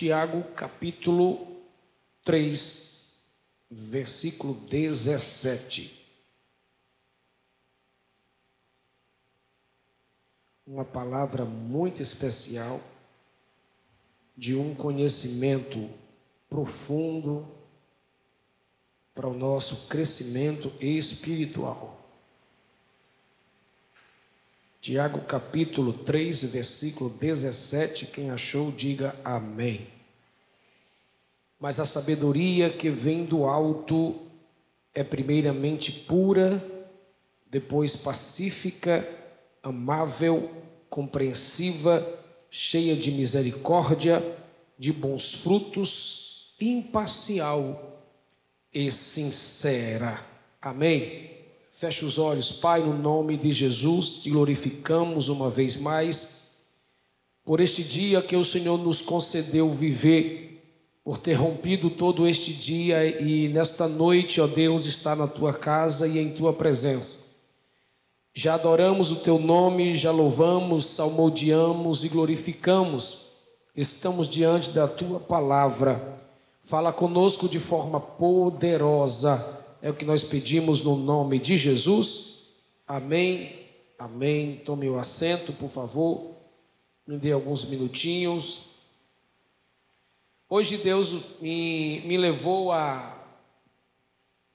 [0.00, 1.46] Tiago capítulo
[2.24, 3.20] 3,
[3.70, 5.94] versículo 17.
[10.66, 12.80] Uma palavra muito especial
[14.34, 15.90] de um conhecimento
[16.48, 17.46] profundo
[19.14, 21.99] para o nosso crescimento espiritual.
[24.80, 28.06] Tiago capítulo 3, versículo 17.
[28.06, 29.86] Quem achou, diga amém.
[31.58, 34.18] Mas a sabedoria que vem do alto
[34.94, 36.64] é primeiramente pura,
[37.50, 39.06] depois pacífica,
[39.62, 40.50] amável,
[40.88, 42.18] compreensiva,
[42.50, 44.34] cheia de misericórdia,
[44.78, 48.02] de bons frutos, imparcial
[48.72, 50.24] e sincera.
[50.58, 51.39] Amém.
[51.80, 56.50] Feche os olhos, Pai, no nome de Jesus, te glorificamos uma vez mais
[57.42, 60.62] por este dia que o Senhor nos concedeu viver,
[61.02, 66.06] por ter rompido todo este dia e nesta noite, ó Deus, está na tua casa
[66.06, 67.34] e em tua presença.
[68.34, 73.30] Já adoramos o teu nome, já louvamos, salmodiamos e glorificamos.
[73.74, 76.20] Estamos diante da tua palavra.
[76.60, 82.48] Fala conosco de forma poderosa é o que nós pedimos no nome de Jesus.
[82.86, 83.66] Amém.
[83.98, 84.60] Amém.
[84.64, 86.34] Tome o assento, por favor.
[87.06, 88.70] Me dê alguns minutinhos.
[90.48, 93.16] Hoje Deus me, me levou a,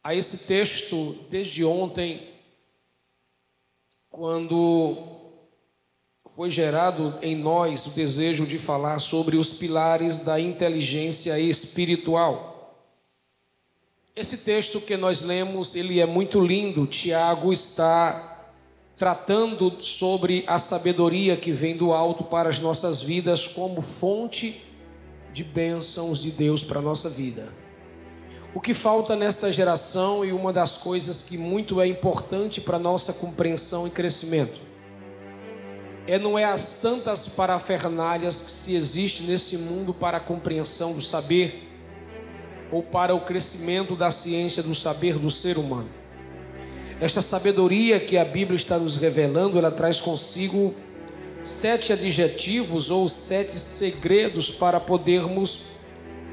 [0.04, 2.30] a esse texto desde ontem,
[4.10, 5.16] quando
[6.36, 12.55] foi gerado em nós o desejo de falar sobre os pilares da inteligência espiritual.
[14.16, 16.88] Esse texto que nós lemos, ele é muito lindo.
[16.88, 18.48] Tiago está
[18.96, 24.64] tratando sobre a sabedoria que vem do alto para as nossas vidas como fonte
[25.34, 27.50] de bênçãos de Deus para a nossa vida.
[28.54, 33.12] O que falta nesta geração e uma das coisas que muito é importante para nossa
[33.12, 34.62] compreensão e crescimento
[36.08, 41.02] é não é as tantas parafernálias que se existe nesse mundo para a compreensão do
[41.02, 41.65] saber
[42.72, 45.90] ou para o crescimento da ciência do saber do ser humano.
[47.00, 50.74] Esta sabedoria que a Bíblia está nos revelando, ela traz consigo
[51.44, 55.64] sete adjetivos ou sete segredos para podermos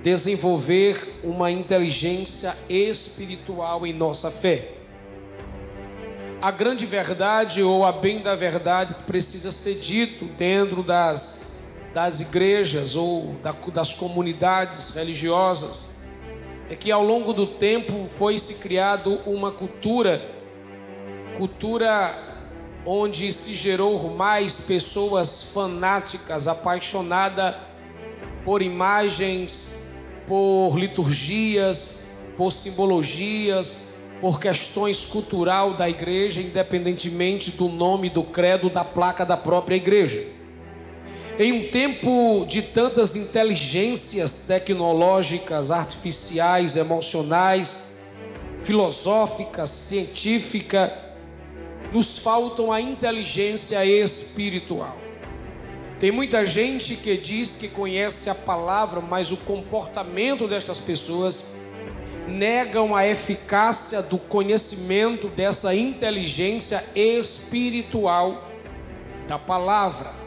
[0.03, 4.73] desenvolver uma inteligência espiritual em nossa fé.
[6.41, 11.61] A grande verdade ou a bem da verdade que precisa ser dito dentro das,
[11.95, 15.92] das igrejas ou da, das comunidades religiosas
[16.71, 20.31] é que ao longo do tempo foi se criado uma cultura,
[21.37, 22.33] cultura
[22.85, 27.55] onde se gerou mais pessoas fanáticas, apaixonadas
[28.45, 29.87] por imagens,
[30.27, 32.05] por liturgias,
[32.37, 33.79] por simbologias,
[34.21, 40.42] por questões cultural da igreja, independentemente do nome, do credo, da placa da própria igreja.
[41.39, 47.75] Em um tempo de tantas inteligências tecnológicas, artificiais, emocionais,
[48.59, 50.93] filosóficas, científica,
[51.91, 54.95] nos faltam a inteligência espiritual.
[55.99, 61.51] Tem muita gente que diz que conhece a palavra, mas o comportamento destas pessoas
[62.29, 68.49] negam a eficácia do conhecimento dessa inteligência espiritual
[69.27, 70.22] da palavra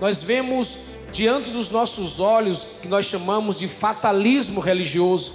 [0.00, 0.76] nós vemos
[1.12, 5.34] diante dos nossos olhos, que nós chamamos de fatalismo religioso,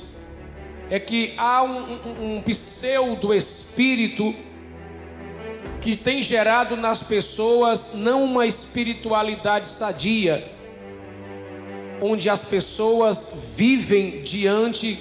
[0.90, 4.34] é que há um, um, um pseudo-espírito
[5.82, 10.50] que tem gerado nas pessoas não uma espiritualidade sadia,
[12.02, 15.00] onde as pessoas vivem diante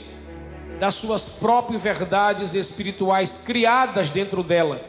[0.78, 4.84] das suas próprias verdades espirituais criadas dentro dela.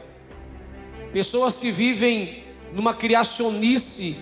[1.11, 4.17] Pessoas que vivem numa criacionice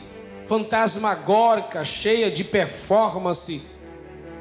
[0.51, 3.61] fantasmagórica, cheia de performance,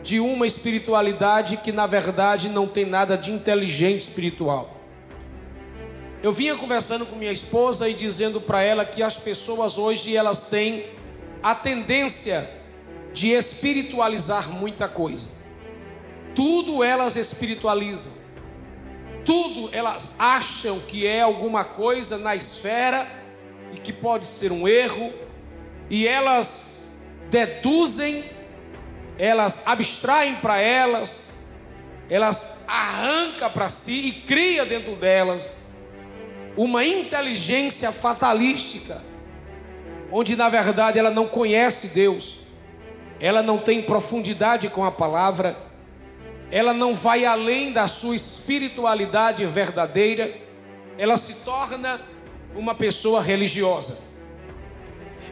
[0.03, 4.77] de uma espiritualidade que na verdade não tem nada de inteligente espiritual.
[6.21, 10.51] Eu vinha conversando com minha esposa e dizendo para ela que as pessoas hoje elas
[10.51, 10.87] têm
[11.41, 12.51] a tendência
[13.13, 15.31] de espiritualizar muita coisa.
[16.35, 18.13] Tudo elas espiritualizam.
[19.25, 23.07] Tudo elas acham que é alguma coisa na esfera
[23.73, 25.30] e que pode ser um erro,
[25.91, 26.97] e elas
[27.29, 28.25] deduzem,
[29.19, 31.31] elas abstraem para elas,
[32.09, 35.53] elas arrancam para si e cria dentro delas
[36.57, 39.03] uma inteligência fatalística,
[40.11, 42.39] onde na verdade ela não conhece Deus.
[43.21, 45.55] ela não tem profundidade com a palavra,
[46.51, 50.35] ela não vai além da sua espiritualidade verdadeira,
[50.97, 52.01] ela se torna
[52.57, 54.10] uma pessoa religiosa.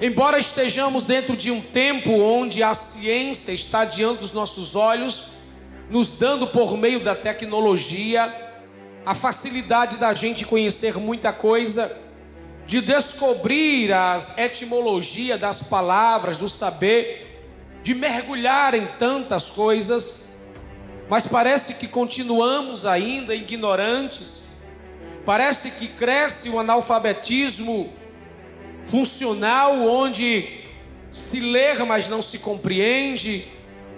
[0.01, 5.31] Embora estejamos dentro de um tempo onde a ciência está diante dos nossos olhos,
[5.91, 8.33] nos dando por meio da tecnologia
[9.05, 11.99] a facilidade da gente conhecer muita coisa,
[12.65, 17.43] de descobrir as etimologias das palavras, do saber,
[17.83, 20.23] de mergulhar em tantas coisas,
[21.09, 24.61] mas parece que continuamos ainda ignorantes,
[25.27, 27.93] parece que cresce o analfabetismo
[28.91, 30.63] funcional, onde
[31.11, 33.47] se lê, mas não se compreende,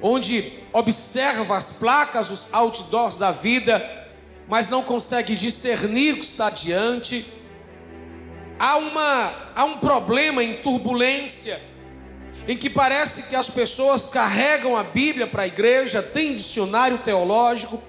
[0.02, 4.08] onde observa as placas, os outdoors da vida,
[4.48, 7.24] mas não consegue discernir o que está diante.
[8.58, 11.60] Há, uma, há um problema em turbulência,
[12.48, 17.82] em que parece que as pessoas carregam a Bíblia para a igreja, tem dicionário teológico,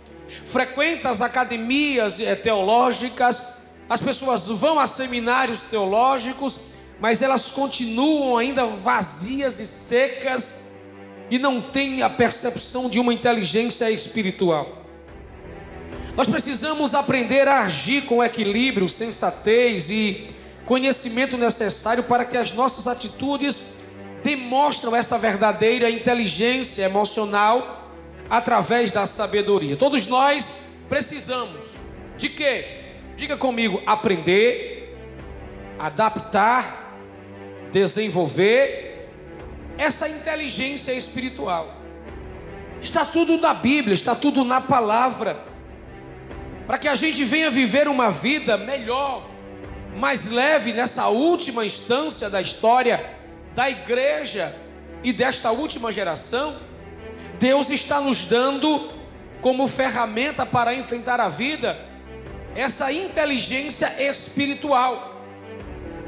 [0.46, 3.42] frequentam as academias eh, teológicas,
[3.90, 6.71] as pessoas vão a seminários teológicos,
[7.02, 10.62] mas elas continuam ainda vazias e secas
[11.32, 14.86] e não têm a percepção de uma inteligência espiritual.
[16.16, 20.28] Nós precisamos aprender a agir com equilíbrio, sensatez e
[20.66, 23.60] conhecimento necessário para que as nossas atitudes
[24.24, 27.90] demonstrem essa verdadeira inteligência emocional
[28.30, 29.76] através da sabedoria.
[29.76, 30.48] Todos nós
[30.88, 31.78] precisamos
[32.18, 32.66] de quê?
[33.18, 34.96] Diga comigo, aprender,
[35.80, 36.91] adaptar,
[37.72, 39.10] desenvolver
[39.78, 41.78] essa inteligência espiritual.
[42.82, 45.44] Está tudo na Bíblia, está tudo na palavra.
[46.68, 49.28] Para que a gente venha viver uma vida melhor,
[49.96, 53.18] mais leve nessa última instância da história
[53.54, 54.56] da igreja
[55.04, 56.56] e desta última geração,
[57.40, 58.92] Deus está nos dando
[59.42, 61.92] como ferramenta para enfrentar a vida
[62.56, 65.11] essa inteligência espiritual.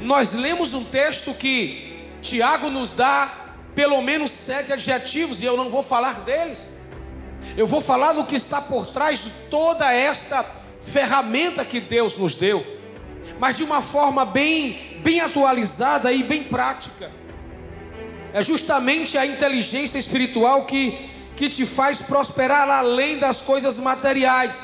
[0.00, 3.44] Nós lemos um texto que Tiago nos dá
[3.74, 6.68] pelo menos sete adjetivos e eu não vou falar deles.
[7.56, 10.44] Eu vou falar do que está por trás de toda esta
[10.80, 12.64] ferramenta que Deus nos deu,
[13.38, 17.10] mas de uma forma bem, bem atualizada e bem prática.
[18.32, 24.62] É justamente a inteligência espiritual que, que te faz prosperar além das coisas materiais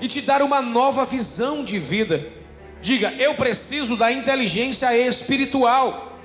[0.00, 2.39] e te dar uma nova visão de vida.
[2.82, 6.18] Diga, eu preciso da inteligência espiritual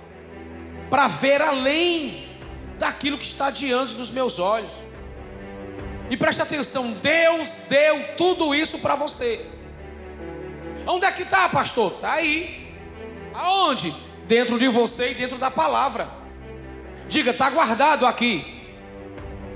[0.90, 2.30] para ver além
[2.80, 4.72] daquilo que está diante dos meus olhos.
[6.10, 9.46] E preste atenção, Deus deu tudo isso para você.
[10.88, 11.94] Onde é que está, pastor?
[11.94, 12.74] Está aí.
[13.34, 13.94] Aonde?
[14.28, 16.08] Dentro de você e dentro da palavra.
[17.10, 18.54] Diga, está guardado aqui.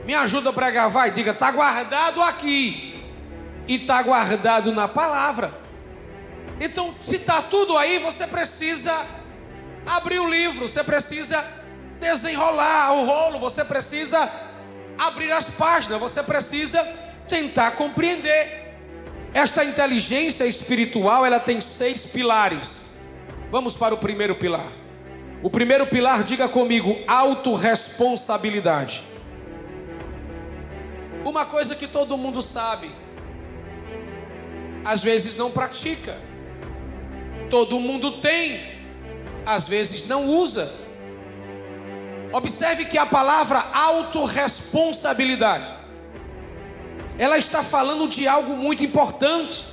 [0.06, 1.12] Me ajuda a pregar, vai.
[1.12, 3.00] Diga, está guardado aqui.
[3.68, 5.54] E está guardado na palavra.
[6.60, 9.06] Então, se está tudo aí, você precisa
[9.86, 11.44] abrir o livro, você precisa
[12.00, 14.30] desenrolar o rolo, você precisa
[14.98, 16.84] abrir as páginas, você precisa
[17.28, 18.76] tentar compreender.
[19.34, 22.94] Esta inteligência espiritual, ela tem seis pilares.
[23.50, 24.72] Vamos para o primeiro pilar.
[25.42, 29.04] O primeiro pilar, diga comigo, autorresponsabilidade.
[31.24, 32.92] Uma coisa que todo mundo sabe,
[34.84, 36.29] às vezes não pratica.
[37.50, 38.62] Todo mundo tem,
[39.46, 40.72] às vezes não usa.
[42.32, 45.80] Observe que a palavra autorresponsabilidade,
[47.18, 49.66] ela está falando de algo muito importante.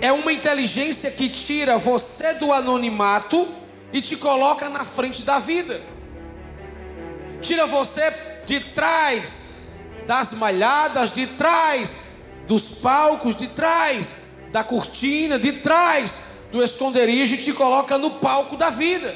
[0.00, 3.48] É uma inteligência que tira você do anonimato
[3.92, 5.80] e te coloca na frente da vida.
[7.40, 8.12] Tira você
[8.44, 9.72] de trás
[10.06, 11.96] das malhadas, de trás
[12.46, 14.23] dos palcos, de trás
[14.54, 16.20] da cortina, de trás
[16.52, 19.12] do esconderijo e te coloca no palco da vida.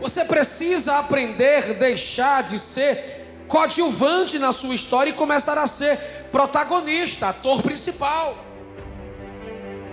[0.00, 5.98] Você precisa aprender deixar de ser coadjuvante na sua história e começar a ser
[6.30, 8.38] protagonista, ator principal.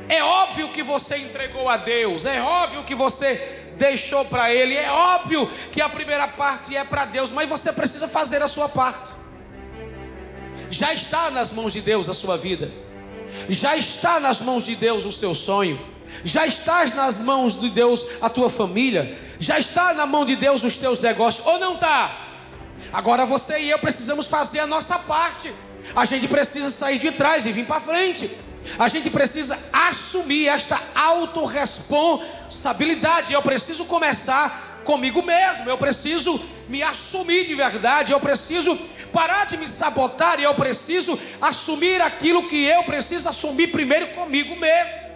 [0.08, 4.92] É óbvio que você entregou a Deus, é óbvio que você deixou para Ele, é
[4.92, 9.10] óbvio que a primeira parte é para Deus, mas você precisa fazer a sua parte.
[10.70, 12.86] Já está nas mãos de Deus a sua vida.
[13.50, 15.80] Já está nas mãos de Deus o seu sonho.
[16.24, 19.20] Já estás nas mãos de Deus a tua família.
[19.40, 21.46] Já está na mão de Deus os teus negócios.
[21.46, 22.26] Ou não está?
[22.92, 25.54] Agora você e eu precisamos fazer a nossa parte.
[25.96, 28.32] A gente precisa sair de trás e vir para frente.
[28.78, 33.34] A gente precisa assumir esta autorresponsabilidade.
[33.34, 36.40] Eu preciso começar comigo mesmo, eu preciso
[36.70, 38.76] me assumir de verdade, eu preciso
[39.12, 44.56] parar de me sabotar e eu preciso assumir aquilo que eu preciso assumir primeiro comigo
[44.56, 45.08] mesmo.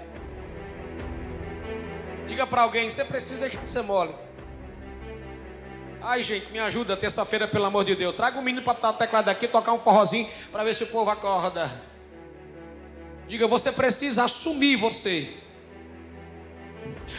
[2.28, 4.14] Diga para alguém, você precisa deixar de ser mole.
[6.02, 8.14] Ai, gente, me ajuda terça-feira, pelo amor de Deus.
[8.16, 10.88] Traga um menino para estar o teclado aqui, tocar um forrozinho, para ver se o
[10.88, 11.72] povo acorda.
[13.28, 15.30] Diga, você precisa assumir você.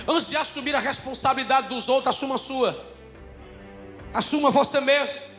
[0.07, 2.87] Antes de assumir a responsabilidade dos outros, assuma a sua.
[4.13, 5.33] Assuma você mesmo.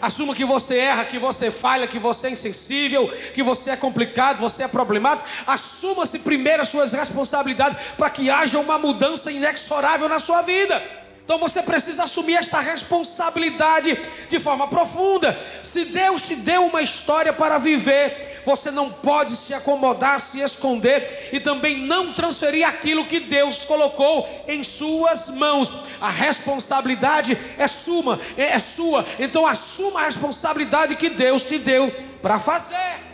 [0.00, 4.40] Assuma que você erra, que você falha, que você é insensível, que você é complicado,
[4.40, 5.28] você é problemático.
[5.46, 10.82] Assuma-se primeiro as suas responsabilidades para que haja uma mudança inexorável na sua vida.
[11.24, 15.38] Então você precisa assumir esta responsabilidade de forma profunda.
[15.62, 21.30] Se Deus te deu uma história para viver, você não pode se acomodar, se esconder
[21.32, 25.72] e também não transferir aquilo que Deus colocou em suas mãos.
[26.00, 29.06] A responsabilidade é sua, é, é sua.
[29.18, 33.13] Então assuma a responsabilidade que Deus te deu para fazer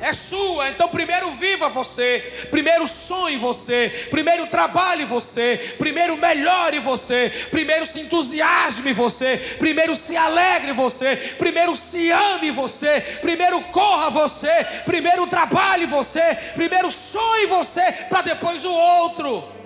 [0.00, 0.68] é sua.
[0.68, 8.00] Então, primeiro viva você, primeiro sonhe você, primeiro trabalhe você, primeiro melhore você, primeiro se
[8.00, 15.86] entusiasme você, primeiro se alegre você, primeiro se ame você, primeiro corra você, primeiro trabalhe
[15.86, 19.58] você, primeiro sonhe você, para depois o outro.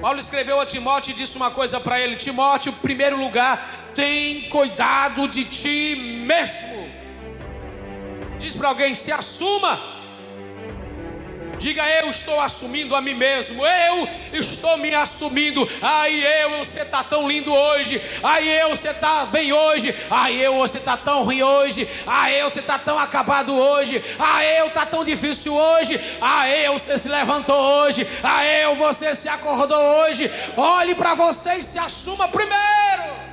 [0.00, 4.42] Paulo escreveu a Timóteo e disse uma coisa para ele: Timóteo, em primeiro lugar, tem
[4.42, 6.97] cuidado de ti mesmo.
[8.48, 9.78] Diz para alguém: se assuma.
[11.58, 15.68] Diga eu estou assumindo a mim mesmo, eu estou me assumindo.
[15.82, 18.00] Ai eu, você está tão lindo hoje.
[18.22, 19.94] Ai eu, você está bem hoje.
[20.08, 21.86] Ai eu, você está tão ruim hoje.
[22.06, 24.02] Ai eu, você está tão acabado hoje.
[24.18, 26.00] Ai eu, está tão difícil hoje.
[26.20, 28.08] Ai eu, você se levantou hoje.
[28.22, 30.30] Ai eu, você se acordou hoje.
[30.56, 33.27] Olhe para você e se assuma primeiro.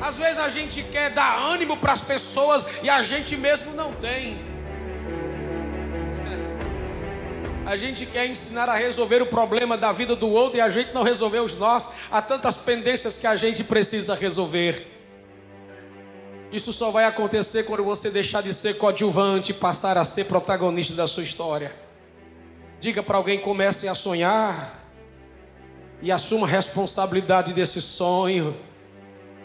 [0.00, 3.92] Às vezes a gente quer dar ânimo para as pessoas e a gente mesmo não
[3.92, 4.38] tem.
[7.66, 10.92] A gente quer ensinar a resolver o problema da vida do outro e a gente
[10.92, 11.92] não resolveu os nossos.
[12.10, 14.86] Há tantas pendências que a gente precisa resolver.
[16.50, 20.94] Isso só vai acontecer quando você deixar de ser coadjuvante e passar a ser protagonista
[20.94, 21.72] da sua história.
[22.80, 24.80] Diga para alguém: comece a sonhar
[26.02, 28.56] e assuma a responsabilidade desse sonho.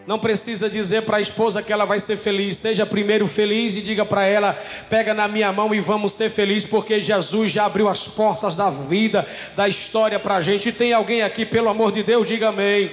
[0.07, 2.57] Não precisa dizer para a esposa que ela vai ser feliz.
[2.57, 4.53] Seja primeiro feliz e diga para ela:
[4.89, 8.69] pega na minha mão e vamos ser felizes, porque Jesus já abriu as portas da
[8.69, 10.69] vida, da história para a gente.
[10.69, 12.91] E tem alguém aqui, pelo amor de Deus, diga amém.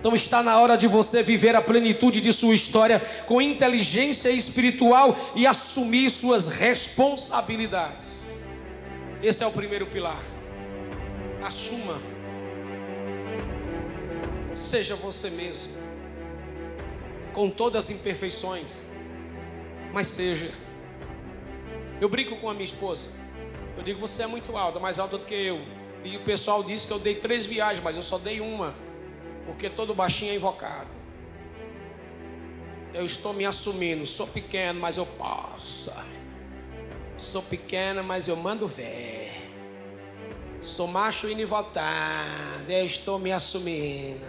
[0.00, 5.32] Então está na hora de você viver a plenitude de sua história com inteligência espiritual
[5.34, 8.26] e assumir suas responsabilidades.
[9.22, 10.22] Esse é o primeiro pilar.
[11.42, 12.17] Assuma
[14.58, 15.72] Seja você mesmo,
[17.32, 18.80] com todas as imperfeições,
[19.92, 20.50] mas seja.
[22.00, 23.08] Eu brinco com a minha esposa.
[23.76, 25.60] Eu digo, você é muito alta, mais alta do que eu.
[26.04, 28.74] E o pessoal disse que eu dei três viagens, mas eu só dei uma,
[29.46, 30.88] porque todo baixinho é invocado.
[32.92, 35.92] Eu estou me assumindo, sou pequeno, mas eu posso.
[37.16, 39.47] Sou pequena, mas eu mando ver.
[40.60, 44.26] Sou macho voltado, eu estou me assumindo.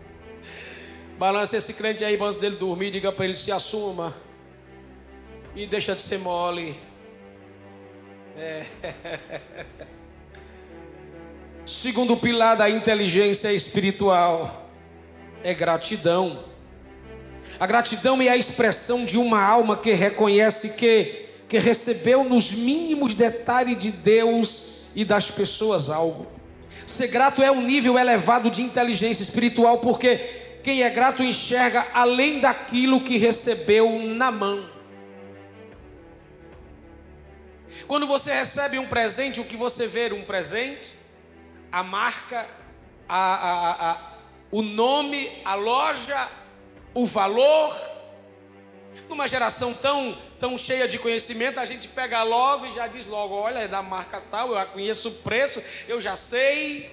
[1.18, 4.14] Balança esse crente aí, antes dele dormir, diga para ele: se assuma
[5.56, 6.78] e deixa de ser mole.
[8.36, 8.66] É.
[11.64, 14.68] Segundo pilar da inteligência espiritual
[15.42, 16.44] é gratidão.
[17.58, 23.14] A gratidão é a expressão de uma alma que reconhece que, que recebeu nos mínimos
[23.14, 26.26] detalhes de Deus e das pessoas algo.
[26.86, 32.40] Ser grato é um nível elevado de inteligência espiritual, porque quem é grato enxerga além
[32.40, 34.68] daquilo que recebeu na mão.
[37.86, 40.96] Quando você recebe um presente, o que você vê um presente?
[41.72, 42.46] A marca,
[43.08, 44.12] a, a, a,
[44.50, 46.28] o nome, a loja,
[46.92, 47.97] o valor.
[49.08, 53.34] Numa geração tão tão cheia de conhecimento, a gente pega logo e já diz logo:
[53.34, 56.90] olha, é da marca tal, eu conheço o preço, eu já sei.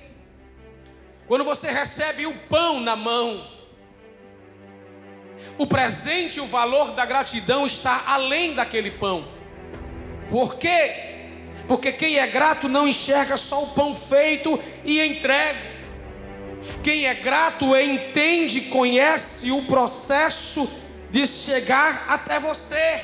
[1.27, 3.47] Quando você recebe o pão na mão,
[5.57, 9.27] o presente, o valor da gratidão está além daquele pão.
[10.29, 11.13] Por quê?
[11.67, 15.75] Porque quem é grato não enxerga só o pão feito e entrega.
[16.83, 20.69] Quem é grato entende, conhece o processo
[21.15, 23.01] de chegar até você.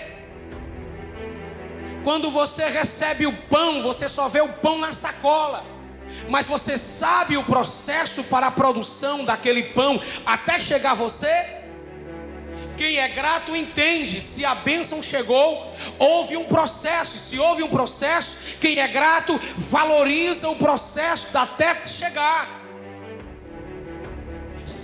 [2.03, 5.63] Quando você recebe o pão, você só vê o pão na sacola.
[6.27, 11.62] Mas você sabe o processo para a produção daquele pão até chegar a você?
[12.75, 17.18] Quem é grato entende se a bênção chegou, houve um processo.
[17.18, 22.61] Se houve um processo, quem é grato valoriza o processo até chegar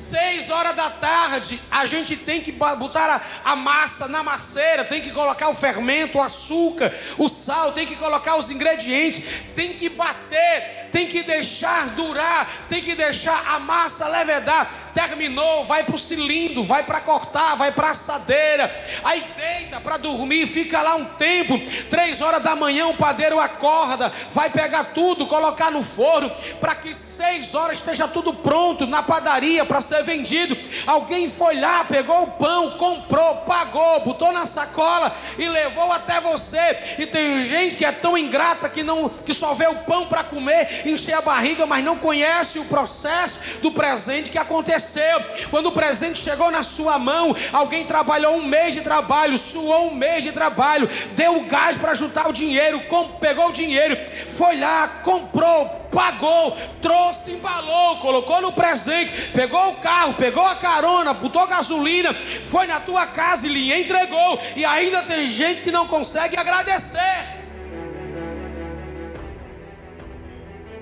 [0.09, 3.09] seis horas da tarde, a gente tem que botar
[3.43, 7.85] a, a, massa na maceira, tem que colocar o fermento, o açúcar, o sal, tem
[7.85, 9.23] que colocar os ingredientes,
[9.53, 14.85] tem que bater, tem que deixar durar, tem que deixar a massa levedar.
[14.93, 20.47] Terminou, vai para o cilindro, vai para cortar, vai para assadeira, aí deita para dormir,
[20.47, 25.69] fica lá um tempo, três horas da manhã o padeiro acorda, vai pegar tudo, colocar
[25.69, 30.57] no forno, para que seis horas esteja tudo pronto na padaria para ser vendido.
[30.85, 36.77] Alguém foi lá, pegou o pão, comprou, pagou, botou na sacola e levou até você.
[36.97, 40.23] E tem gente que é tão ingrata que não que só vê o pão para
[40.23, 45.21] comer, encher a barriga, mas não conhece o processo do presente que aconteceu.
[45.49, 49.95] Quando o presente chegou na sua mão, alguém trabalhou um mês de trabalho, suou um
[49.95, 52.81] mês de trabalho, deu o gás para juntar o dinheiro,
[53.19, 53.97] pegou o dinheiro,
[54.29, 61.13] foi lá, comprou, pagou, trouxe, embalou, colocou no presente, pegou o carro, pegou a carona,
[61.13, 62.13] botou gasolina,
[62.43, 64.39] foi na tua casa e lhe entregou.
[64.55, 67.37] E ainda tem gente que não consegue agradecer.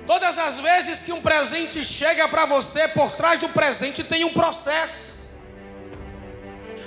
[0.06, 4.34] Todas as vezes que um presente chega para você, por trás do presente tem um
[4.34, 5.16] processo.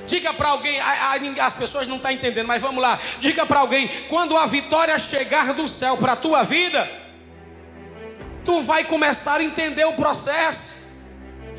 [0.06, 2.98] Diga para alguém, as pessoas não estão entendendo, mas vamos lá.
[3.20, 6.88] Diga para alguém, quando a vitória chegar do céu para a tua vida,
[8.44, 10.76] tu vai começar a entender o processo.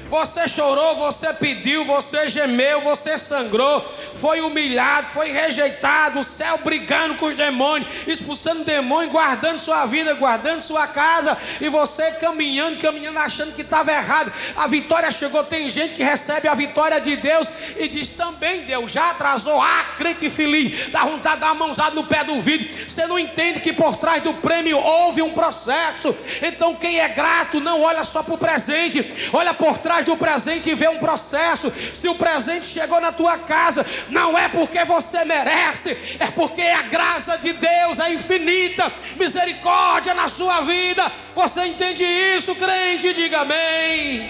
[0.10, 3.86] Você chorou, você pediu, você gemeu, você sangrou,
[4.20, 10.14] foi humilhado, foi rejeitado, o céu brigando com os demônios, expulsando demônios, guardando sua vida,
[10.14, 14.32] guardando sua casa, e você caminhando, caminhando, achando que estava errado.
[14.56, 15.44] A vitória chegou.
[15.44, 19.62] Tem gente que recebe a vitória de Deus e diz também: Deus já atrasou.
[19.62, 22.68] Ah, crente feliz, dá vontade de dar a mãozada no pé do vidro.
[22.88, 26.16] Você não entende que por trás do prêmio houve um processo.
[26.42, 30.70] Então, quem é grato não olha só para o presente, olha por trás do presente
[30.70, 31.72] e vê um processo.
[31.94, 36.84] Se o presente chegou na tua casa, não é porque você merece, é porque a
[36.84, 41.12] graça de Deus é infinita, misericórdia na sua vida.
[41.36, 43.14] Você entende isso, crente?
[43.14, 44.30] Diga amém.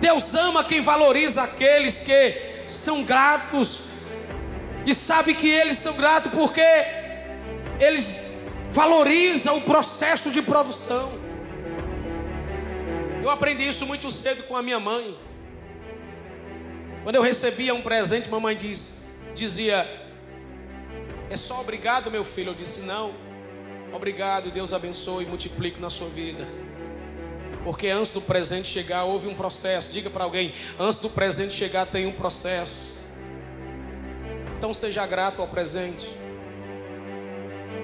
[0.00, 3.80] Deus ama quem valoriza aqueles que são gratos
[4.84, 6.66] e sabe que eles são gratos porque
[7.78, 8.12] eles
[8.70, 11.12] valorizam o processo de produção.
[13.22, 15.16] Eu aprendi isso muito cedo com a minha mãe.
[17.02, 19.86] Quando eu recebia um presente, mamãe diz, dizia:
[21.28, 22.50] É só obrigado, meu filho.
[22.50, 23.12] Eu disse: Não,
[23.92, 26.46] obrigado, Deus abençoe e multiplique na sua vida.
[27.64, 29.92] Porque antes do presente chegar, houve um processo.
[29.92, 32.92] Diga para alguém: Antes do presente chegar, tem um processo.
[34.56, 36.08] Então seja grato ao presente.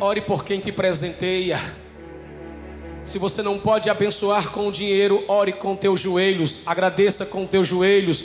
[0.00, 1.58] Ore por quem te presenteia.
[3.08, 7.66] Se você não pode abençoar com o dinheiro, ore com teus joelhos, agradeça com teus
[7.66, 8.24] joelhos,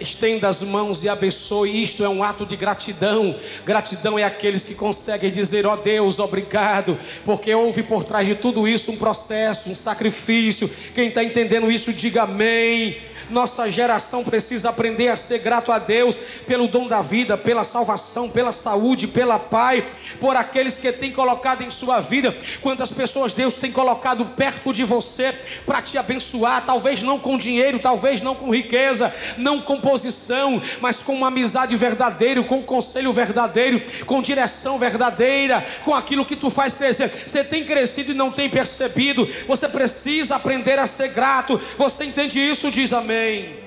[0.00, 1.82] estenda as mãos e abençoe.
[1.82, 3.38] Isto é um ato de gratidão.
[3.66, 8.34] Gratidão é aqueles que conseguem dizer: Ó oh Deus, obrigado, porque houve por trás de
[8.34, 10.70] tudo isso um processo, um sacrifício.
[10.94, 13.02] Quem está entendendo isso, diga amém.
[13.30, 18.28] Nossa geração precisa aprender a ser grato a Deus pelo dom da vida, pela salvação,
[18.28, 19.84] pela saúde, pela paz,
[20.20, 22.36] por aqueles que tem colocado em sua vida.
[22.60, 25.34] Quantas pessoas Deus tem colocado perto de você
[25.64, 31.02] para te abençoar, talvez não com dinheiro, talvez não com riqueza, não com posição, mas
[31.02, 36.50] com uma amizade verdadeira, com um conselho verdadeiro, com direção verdadeira, com aquilo que tu
[36.50, 37.24] faz crescer.
[37.26, 39.26] Você tem crescido e não tem percebido.
[39.46, 41.60] Você precisa aprender a ser grato.
[41.78, 42.70] Você entende isso?
[42.70, 43.13] Diz amém.
[43.14, 43.60] Amém.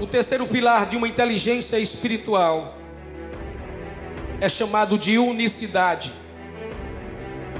[0.00, 2.78] O terceiro pilar de uma inteligência espiritual
[4.40, 6.10] é chamado de unicidade.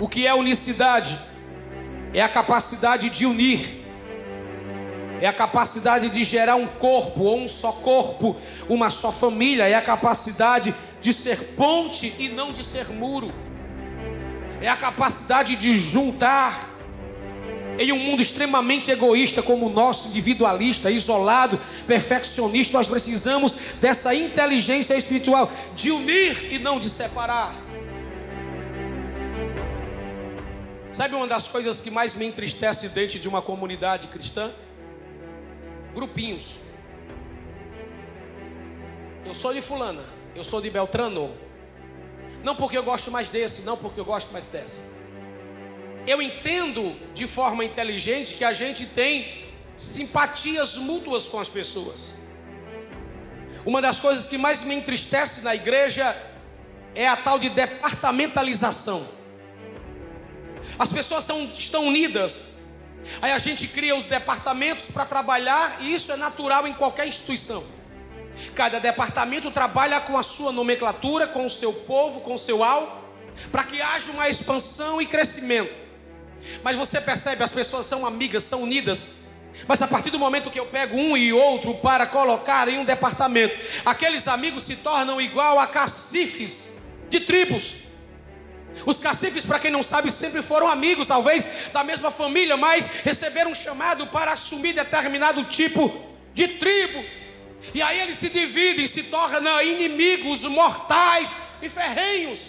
[0.00, 1.18] O que é unicidade?
[2.14, 3.84] É a capacidade de unir,
[5.20, 8.36] é a capacidade de gerar um corpo, ou um só corpo,
[8.70, 13.30] uma só família, é a capacidade de ser ponte e não de ser muro,
[14.62, 16.71] é a capacidade de juntar
[17.78, 24.94] em um mundo extremamente egoísta como o nosso, individualista, isolado, perfeccionista, nós precisamos dessa inteligência
[24.96, 27.54] espiritual de unir e não de separar.
[30.92, 34.52] Sabe uma das coisas que mais me entristece dentro de uma comunidade cristã?
[35.94, 36.58] Grupinhos.
[39.24, 40.04] Eu sou de fulana,
[40.34, 41.34] eu sou de Beltrano.
[42.44, 44.82] Não porque eu gosto mais desse, não porque eu gosto mais dessa.
[46.06, 49.42] Eu entendo de forma inteligente que a gente tem
[49.76, 52.14] simpatias mútuas com as pessoas.
[53.64, 56.16] Uma das coisas que mais me entristece na igreja
[56.94, 59.06] é a tal de departamentalização.
[60.78, 62.42] As pessoas são, estão unidas,
[63.20, 67.64] aí a gente cria os departamentos para trabalhar, e isso é natural em qualquer instituição.
[68.54, 73.00] Cada departamento trabalha com a sua nomenclatura, com o seu povo, com o seu alvo,
[73.50, 75.81] para que haja uma expansão e crescimento.
[76.62, 79.06] Mas você percebe, as pessoas são amigas, são unidas.
[79.66, 82.84] Mas a partir do momento que eu pego um e outro para colocar em um
[82.84, 86.70] departamento, aqueles amigos se tornam igual a cacifes
[87.08, 87.74] de tribos.
[88.86, 93.50] Os cacifes, para quem não sabe, sempre foram amigos, talvez da mesma família, mas receberam
[93.50, 95.92] um chamado para assumir determinado tipo
[96.34, 97.04] de tribo.
[97.74, 102.48] E aí eles se dividem, se tornam inimigos mortais e ferrenhos,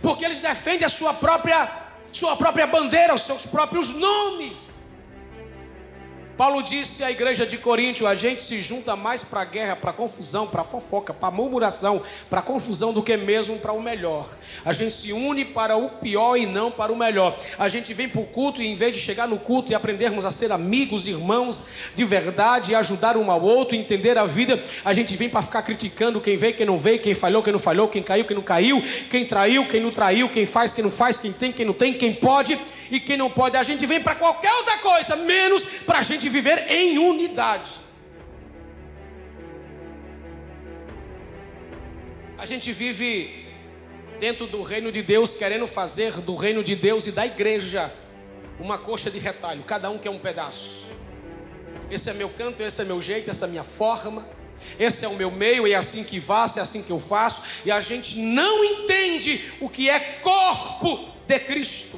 [0.00, 4.67] porque eles defendem a sua própria sua própria bandeira, os seus próprios nomes.
[6.38, 10.46] Paulo disse à igreja de Coríntio: a gente se junta mais para guerra, para confusão,
[10.46, 14.28] para fofoca, para murmuração, para confusão do que mesmo para o melhor.
[14.64, 17.36] A gente se une para o pior e não para o melhor.
[17.58, 20.24] A gente vem para o culto e em vez de chegar no culto e aprendermos
[20.24, 21.64] a ser amigos, irmãos
[21.96, 26.20] de verdade, ajudar um ao outro, entender a vida, a gente vem para ficar criticando
[26.20, 28.80] quem veio, quem não veio, quem falhou, quem não falhou, quem caiu, quem não caiu,
[29.10, 31.94] quem traiu, quem não traiu, quem faz, quem não faz, quem tem, quem não tem,
[31.94, 32.56] quem pode
[32.90, 33.56] e quem não pode.
[33.56, 37.70] A gente vem para qualquer outra coisa, menos para a gente viver em unidade.
[42.36, 43.46] A gente vive
[44.18, 47.92] dentro do reino de Deus, querendo fazer do reino de Deus e da igreja
[48.58, 50.86] uma coxa de retalho, cada um quer um pedaço.
[51.90, 54.26] Esse é meu canto, esse é meu jeito, essa é minha forma,
[54.78, 57.70] esse é o meu meio, é assim que faço, é assim que eu faço, e
[57.70, 61.97] a gente não entende o que é corpo de Cristo.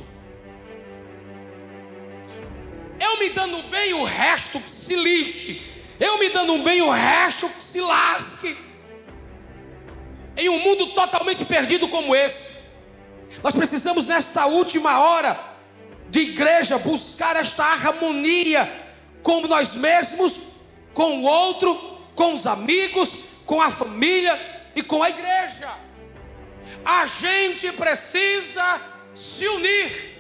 [3.21, 5.63] Me dando bem, o resto que se lixe.
[6.01, 8.57] Eu me dando bem, o resto que se lasque.
[10.37, 12.59] Em um mundo totalmente perdido como esse,
[13.43, 15.39] nós precisamos nesta última hora
[16.09, 18.89] de igreja buscar esta harmonia
[19.23, 20.39] com nós mesmos,
[20.95, 24.41] com o outro, com os amigos, com a família
[24.75, 25.69] e com a igreja.
[26.83, 28.81] A gente precisa
[29.15, 30.20] se unir.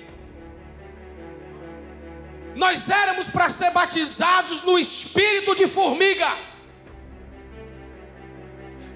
[2.62, 6.31] Nós éramos para ser batizados no espírito de formiga.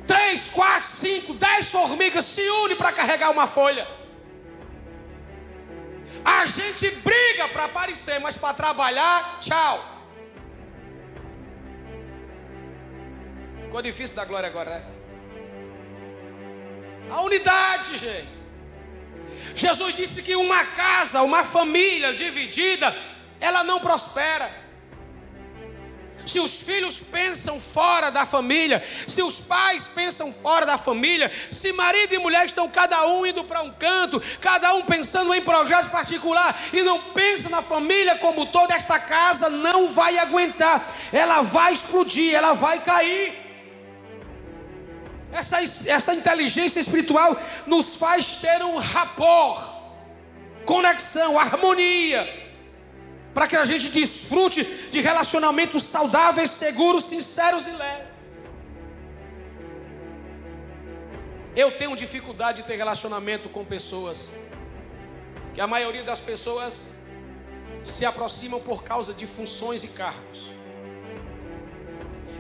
[0.07, 3.87] Três, quatro, cinco, dez formigas se unem para carregar uma folha.
[6.23, 9.77] A gente briga para aparecer, mas para trabalhar, tchau.
[13.63, 14.85] Ficou difícil da glória agora, né?
[17.11, 18.45] A unidade, gente.
[19.55, 22.95] Jesus disse que uma casa, uma família dividida
[23.45, 24.51] ela não prospera.
[26.27, 31.71] Se os filhos pensam fora da família, se os pais pensam fora da família, se
[31.71, 35.91] marido e mulher estão cada um indo para um canto, cada um pensando em projeto
[35.91, 41.75] particular e não pensa na família como toda esta casa não vai aguentar, ela vai
[41.75, 43.45] explodir, ela vai cair.
[45.31, 49.69] Essa, essa inteligência espiritual nos faz ter um rapport,
[50.65, 52.44] conexão, harmonia
[53.35, 58.15] para que a gente desfrute de relacionamentos saudáveis, seguros, sinceros e leves.
[61.57, 64.31] Eu tenho dificuldade de ter relacionamento com pessoas,
[65.53, 66.87] que a maioria das pessoas
[67.83, 70.51] se aproximam por causa de funções e cargos.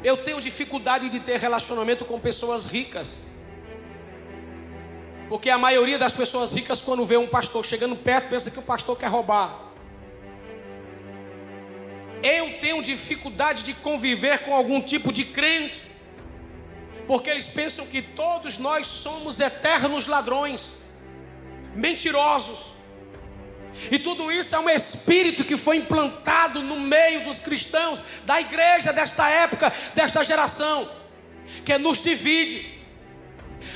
[0.02, 3.20] Eu tenho dificuldade de ter relacionamento com pessoas ricas,
[5.28, 8.62] porque a maioria das pessoas ricas, quando vê um pastor chegando perto, pensa que o
[8.62, 9.63] pastor quer roubar.
[12.24, 15.82] Eu tenho dificuldade de conviver com algum tipo de crente,
[17.06, 20.82] porque eles pensam que todos nós somos eternos ladrões,
[21.74, 22.72] mentirosos.
[23.90, 28.90] E tudo isso é um espírito que foi implantado no meio dos cristãos, da igreja
[28.90, 30.90] desta época, desta geração,
[31.62, 32.78] que nos divide.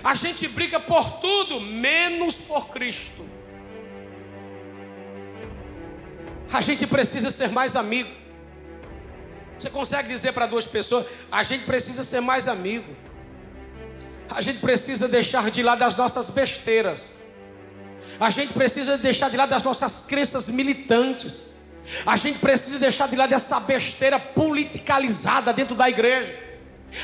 [0.03, 3.29] A gente briga por tudo, menos por Cristo.
[6.51, 8.28] A gente precisa ser mais amigo.
[9.59, 12.97] Você consegue dizer para duas pessoas: a gente precisa ser mais amigo.
[14.31, 17.11] A gente precisa deixar de lado as nossas besteiras.
[18.21, 21.55] A gente precisa deixar de lado as nossas crenças militantes.
[22.05, 26.49] A gente precisa deixar de lado essa besteira politicalizada dentro da igreja.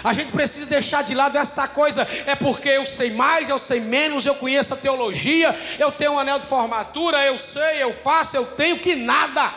[0.03, 3.81] A gente precisa deixar de lado esta coisa, é porque eu sei mais, eu sei
[3.81, 8.37] menos, eu conheço a teologia, eu tenho um anel de formatura, eu sei, eu faço,
[8.37, 9.53] eu tenho que nada.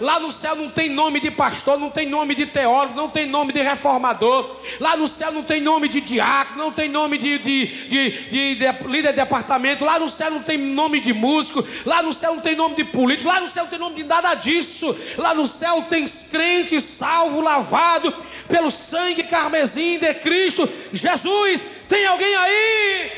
[0.00, 3.26] Lá no céu não tem nome de pastor, não tem nome de teólogo, não tem
[3.26, 4.60] nome de reformador.
[4.78, 8.10] Lá no céu não tem nome de diácono, não tem nome de, de, de,
[8.54, 9.84] de, líder de departamento.
[9.84, 11.66] Lá no céu não tem nome de músico.
[11.84, 13.28] Lá no céu não tem nome de político.
[13.28, 14.94] Lá no céu não tem nome de nada disso.
[15.16, 18.14] Lá no céu tem crente salvo, lavado
[18.48, 21.64] pelo sangue carmesim de Cristo Jesus.
[21.88, 23.12] Tem alguém aí?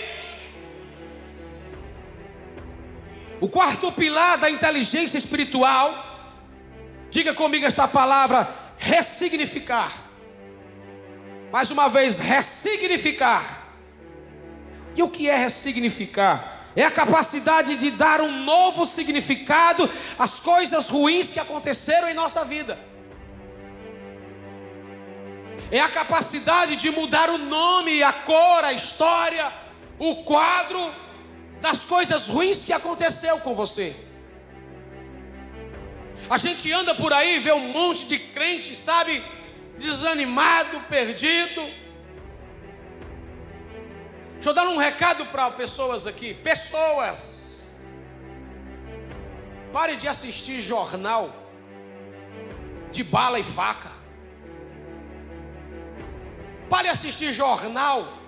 [3.40, 6.07] O quarto pilar da inteligência espiritual
[7.10, 9.92] Diga comigo esta palavra: ressignificar.
[11.50, 13.66] Mais uma vez, ressignificar.
[14.94, 16.66] E o que é ressignificar?
[16.76, 22.44] É a capacidade de dar um novo significado às coisas ruins que aconteceram em nossa
[22.44, 22.78] vida.
[25.70, 29.52] É a capacidade de mudar o nome, a cor, a história,
[29.98, 30.94] o quadro
[31.60, 34.07] das coisas ruins que aconteceu com você.
[36.30, 39.24] A gente anda por aí, vê um monte de crente, sabe,
[39.78, 41.62] desanimado, perdido.
[44.34, 46.34] Deixa eu dar um recado para pessoas aqui.
[46.34, 47.80] Pessoas,
[49.72, 51.34] pare de assistir jornal
[52.92, 53.90] de bala e faca.
[56.68, 58.18] Pare de assistir jornal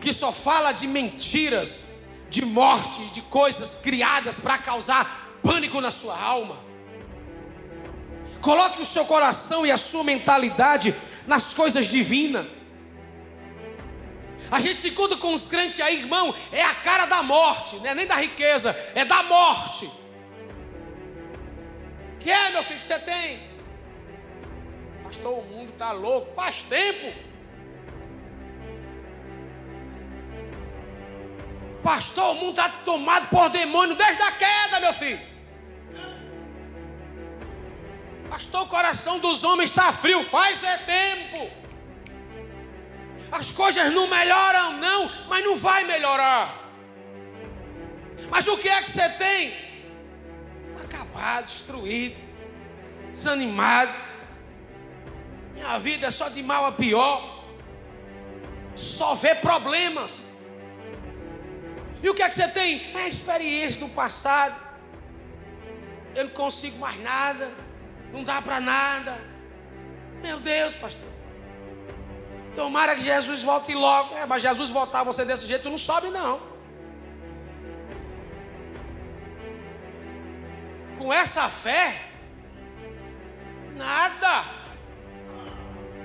[0.00, 1.84] que só fala de mentiras,
[2.30, 6.65] de morte, de coisas criadas para causar pânico na sua alma.
[8.46, 10.94] Coloque o seu coração e a sua mentalidade
[11.26, 12.46] nas coisas divinas.
[14.48, 17.86] A gente se encontra com os crentes aí, irmão, é a cara da morte, não
[17.86, 19.90] é nem da riqueza, é da morte.
[22.20, 23.40] Que é, meu filho, que você tem?
[25.02, 27.12] Pastor, o mundo está louco, faz tempo.
[31.82, 35.35] Pastor, o mundo está tomado por demônio desde a queda, meu filho.
[38.28, 41.50] Pastor, o coração dos homens está frio, faz é tempo.
[43.30, 46.70] As coisas não melhoram, não, mas não vai melhorar.
[48.30, 49.54] Mas o que é que você tem?
[50.82, 52.16] Acabado, destruído,
[53.10, 53.94] desanimado.
[55.54, 57.44] Minha vida é só de mal a pior.
[58.74, 60.20] Só vê problemas.
[62.02, 62.92] E o que é que você tem?
[62.94, 64.60] É a experiência do passado.
[66.14, 67.65] Eu não consigo mais nada
[68.16, 69.18] não dá para nada.
[70.22, 71.10] Meu Deus, pastor.
[72.54, 74.14] Tomara que Jesus volte logo.
[74.16, 76.40] É, mas Jesus voltar você desse jeito, não sobe, não.
[80.96, 82.00] Com essa fé,
[83.76, 84.44] nada.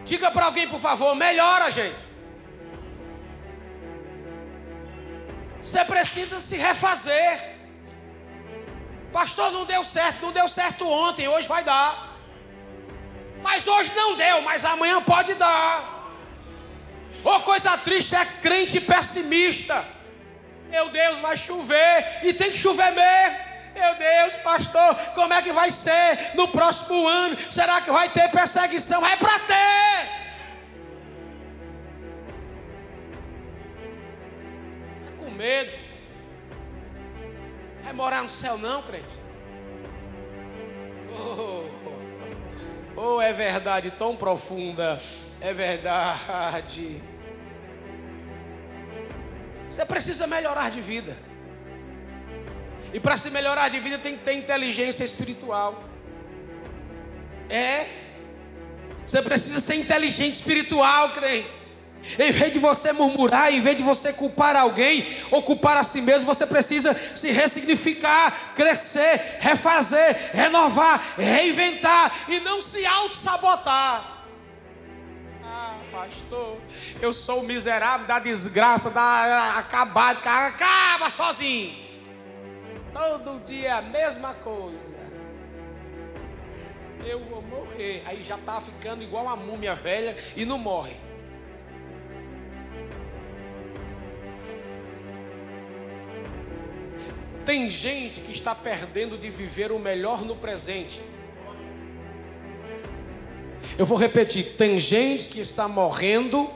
[0.04, 2.12] Diga para alguém, por favor, melhora, gente.
[5.62, 7.51] Você precisa se refazer.
[9.12, 12.18] Pastor, não deu certo, não deu certo ontem, hoje vai dar.
[13.42, 16.02] Mas hoje não deu, mas amanhã pode dar.
[17.24, 19.86] Ô oh, coisa triste é crente pessimista.
[20.70, 23.52] Meu Deus, vai chover e tem que chover mesmo.
[23.74, 27.38] Meu Deus, pastor, como é que vai ser no próximo ano?
[27.52, 29.06] Será que vai ter perseguição?
[29.06, 29.54] É para ter.
[35.08, 35.91] É com medo.
[37.92, 39.06] Vai morar no céu não, crente?
[41.14, 41.66] Oh,
[42.96, 44.98] oh, é verdade tão profunda.
[45.42, 47.04] É verdade.
[49.68, 51.18] Você precisa melhorar de vida.
[52.94, 55.84] E para se melhorar de vida tem que ter inteligência espiritual.
[57.50, 57.88] É.
[59.06, 61.61] Você precisa ser inteligente espiritual, crente.
[62.18, 66.02] Em vez de você murmurar, em vez de você culpar alguém ou culpar a si
[66.02, 74.24] mesmo, você precisa se ressignificar, crescer, refazer, renovar, reinventar e não se auto-sabotar.
[75.44, 76.58] Ah, pastor,
[77.02, 81.76] eu sou o miserável da desgraça, da acabado, acaba sozinho.
[82.94, 85.00] Todo dia é a mesma coisa.
[87.06, 88.04] Eu vou morrer.
[88.06, 90.96] Aí já está ficando igual a múmia velha e não morre.
[97.46, 101.02] Tem gente que está perdendo de viver o melhor no presente.
[103.78, 106.50] Eu vou repetir: tem gente que está morrendo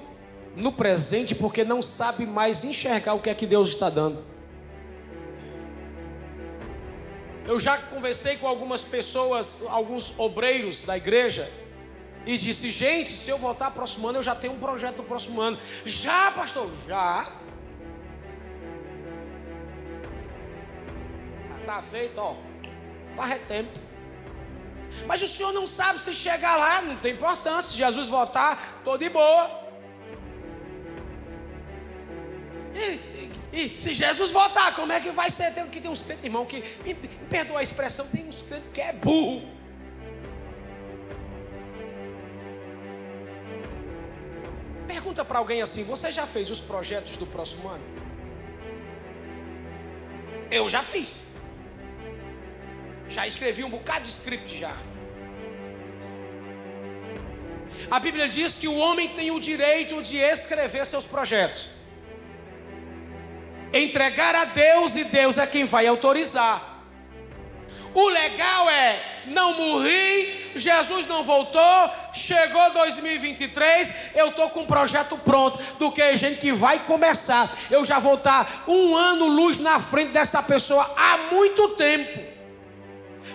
[0.55, 4.23] no presente porque não sabe mais enxergar o que é que Deus está dando.
[7.47, 11.51] Eu já conversei com algumas pessoas, alguns obreiros da igreja,
[12.25, 15.41] e disse: Gente, se eu voltar próximo ano, eu já tenho um projeto do próximo
[15.41, 15.57] ano.
[15.85, 16.71] Já, pastor?
[16.87, 17.31] Já.
[21.65, 22.35] Está feito, ó.
[23.15, 23.79] Faz tempo.
[25.07, 27.71] Mas o senhor não sabe se chegar lá, não tem importância.
[27.71, 29.65] Se Jesus voltar, estou de boa.
[32.75, 35.51] E, e, e, se Jesus voltar, como é que vai ser?
[35.55, 38.69] Tem, que tem uns crentes, irmão, que, me, me perdoa a expressão, tem uns crentes
[38.71, 39.49] que é burro.
[44.85, 47.83] Pergunta para alguém assim: Você já fez os projetos do próximo ano?
[50.51, 51.25] Eu já fiz.
[53.09, 54.75] Já escrevi um bocado de script já.
[57.89, 61.67] A Bíblia diz que o homem tem o direito de escrever seus projetos.
[63.73, 66.75] Entregar a Deus e Deus é quem vai autorizar.
[67.93, 71.61] O legal é, não morri, Jesus não voltou,
[72.13, 77.55] chegou 2023, eu estou com um projeto pronto, do que gente que vai começar.
[77.71, 82.34] Eu já vou estar um ano luz na frente dessa pessoa há muito tempo.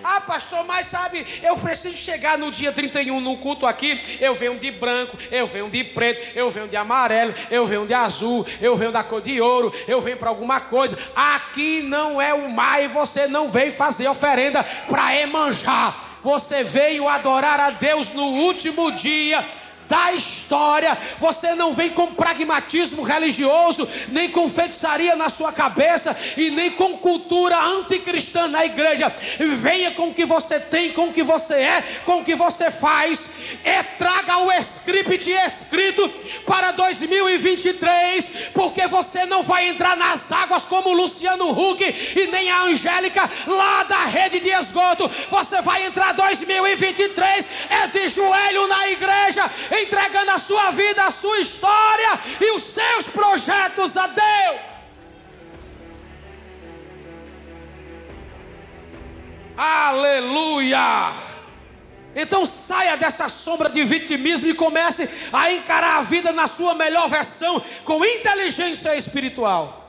[0.02, 4.00] Ah, pastor, mas sabe, eu preciso chegar no dia 31 no culto aqui.
[4.20, 7.94] Eu venho de branco, eu venho de preto, eu venho de amarelo, eu venho de
[7.94, 10.98] azul, eu venho da cor de ouro, eu venho para alguma coisa.
[11.14, 16.08] Aqui não é o mar e você não veio fazer oferenda para emanjar.
[16.22, 19.44] Você veio adorar a Deus no último dia
[19.90, 20.96] da história.
[21.18, 26.96] Você não vem com pragmatismo religioso, nem com feitiçaria na sua cabeça e nem com
[26.96, 29.12] cultura anticristã na igreja.
[29.58, 32.70] Venha com o que você tem, com o que você é, com o que você
[32.70, 33.28] faz.
[33.64, 36.08] E traga o script escrito
[36.46, 42.62] para 2023, porque você não vai entrar nas águas como Luciano Huck e nem a
[42.62, 45.10] Angélica lá da rede de esgoto.
[45.28, 49.50] Você vai entrar 2023 é de joelho na igreja,
[49.82, 54.70] entregando a sua vida, a sua história e os seus projetos a Deus.
[59.56, 61.12] Aleluia!
[62.14, 67.08] Então saia dessa sombra de vitimismo e comece a encarar a vida na sua melhor
[67.08, 69.79] versão, com inteligência espiritual.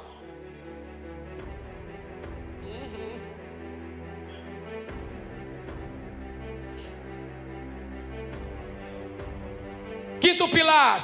[10.22, 11.00] Quinto pilar,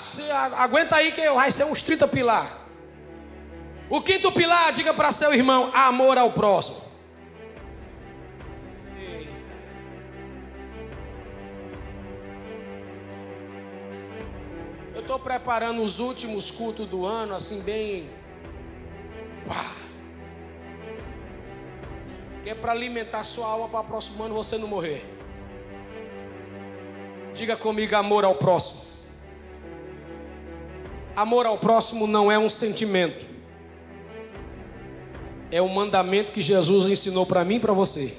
[0.55, 2.67] aguenta aí que vai ser uns 30 pilar.
[3.89, 6.77] O quinto pilar, diga para seu irmão, amor ao próximo.
[14.93, 18.07] Eu estou preparando os últimos cultos do ano, assim, bem.
[19.47, 19.71] Pá.
[22.43, 25.03] Que é para alimentar sua alma para o próximo ano você não morrer.
[27.33, 28.86] Diga comigo, amor ao próximo.
[31.17, 33.25] Amor ao próximo não é um sentimento,
[35.51, 38.15] é um mandamento que Jesus ensinou para mim e para você.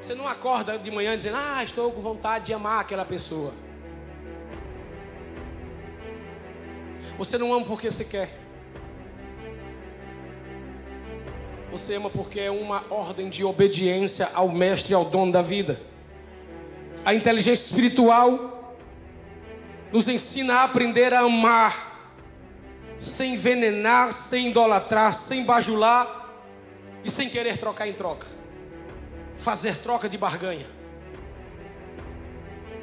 [0.00, 3.52] Você não acorda de manhã dizendo, ah, estou com vontade de amar aquela pessoa.
[7.18, 8.38] Você não ama porque você quer.
[11.72, 15.80] Você ama porque é uma ordem de obediência ao Mestre ao dono da vida.
[17.04, 18.51] A inteligência espiritual
[19.92, 22.16] nos ensina a aprender a amar,
[22.98, 26.30] sem envenenar, sem idolatrar, sem bajular
[27.04, 28.26] e sem querer trocar em troca.
[29.36, 30.66] Fazer troca de barganha.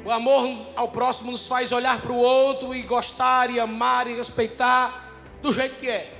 [0.04, 4.14] O amor ao próximo nos faz olhar para o outro e gostar e amar e
[4.14, 5.10] respeitar
[5.42, 6.14] do jeito que é.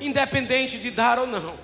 [0.00, 1.58] Independente de dar ou não.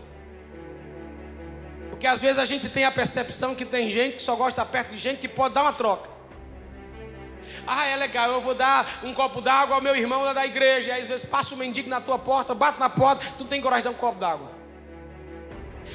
[1.90, 4.90] Porque às vezes a gente tem a percepção que tem gente que só gosta perto
[4.90, 6.13] de gente que pode dar uma troca.
[7.66, 10.90] Ah, é legal, eu vou dar um copo d'água ao meu irmão lá da igreja.
[10.90, 13.48] E aí, às vezes passa um mendigo na tua porta, bate na porta, tu não
[13.48, 14.64] tem coragem de dar um copo d'água.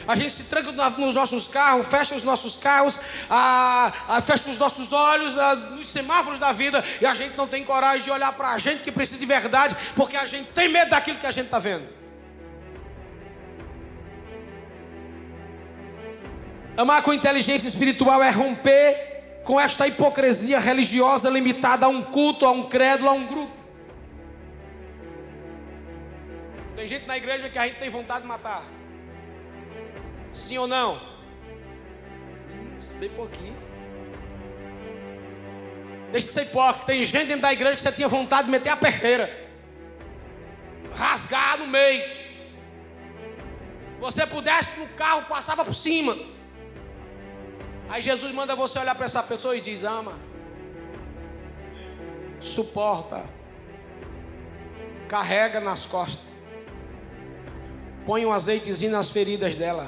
[0.08, 4.58] A gente se tranca nos nossos carros, fecha os nossos carros, ah, ah, fecha os
[4.58, 8.32] nossos olhos ah, nos semáforos da vida e a gente não tem coragem de olhar
[8.34, 11.32] para a gente que precisa de verdade, porque a gente tem medo daquilo que a
[11.32, 11.88] gente está vendo.
[16.78, 19.09] Amar com inteligência espiritual é romper
[19.50, 23.58] com esta hipocrisia religiosa limitada a um culto, a um credo, a um grupo.
[26.76, 28.64] Tem gente na igreja que a gente tem vontade de matar.
[30.34, 31.02] Sim ou não?
[32.78, 33.58] Isso, bem pouquinho.
[36.12, 36.86] Deixa de ser hipócrita.
[36.86, 39.50] Tem gente dentro da igreja que você tinha vontade de meter a perreira.
[40.93, 42.04] Rasgar no meio.
[44.00, 46.16] Você pudesse no carro, passava por cima.
[47.90, 50.14] Aí Jesus manda você olhar para essa pessoa e diz: ama,
[52.40, 53.26] suporta,
[55.08, 56.24] carrega nas costas,
[58.06, 59.88] põe um azeitezinho nas feridas dela,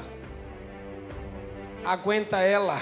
[1.85, 2.79] aguenta ela.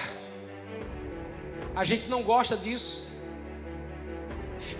[1.75, 3.09] A gente não gosta disso.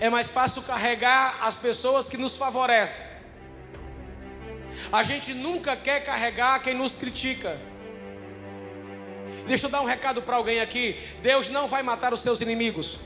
[0.00, 3.04] É mais fácil carregar as pessoas que nos favorecem.
[4.90, 7.58] A gente nunca quer carregar quem nos critica.
[9.50, 13.00] Deixa eu dar um recado para alguém aqui: Deus não vai matar os seus inimigos.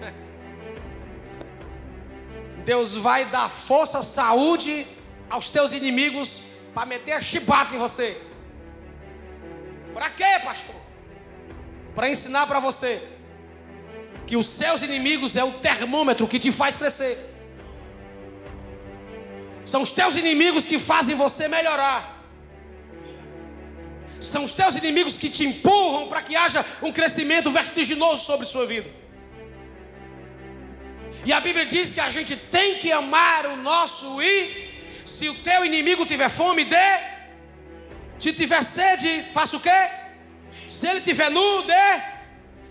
[2.70, 4.84] Deus vai dar força, saúde
[5.30, 6.42] aos teus inimigos
[6.74, 8.20] para meter a chibata em você.
[9.92, 10.74] Para quê, pastor?
[11.94, 13.00] Para ensinar para você
[14.26, 17.16] que os seus inimigos é o termômetro que te faz crescer.
[19.64, 22.13] São os teus inimigos que fazem você melhorar.
[24.26, 28.66] São os teus inimigos que te empurram para que haja um crescimento vertiginoso sobre sua
[28.66, 28.88] vida.
[31.24, 34.72] E a Bíblia diz que a gente tem que amar o nosso e
[35.04, 37.14] se o teu inimigo tiver fome, dê.
[38.18, 39.90] Se tiver sede, faça o quê?
[40.68, 42.02] Se ele tiver nu, dê.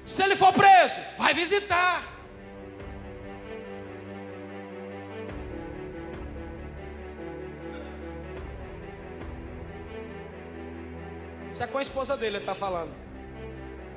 [0.05, 2.12] Se ele for preso, vai visitar.
[11.53, 12.89] Isso é com a esposa dele, ele está falando.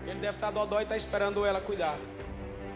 [0.06, 1.98] Ele deve estar dodó e está esperando ela cuidar.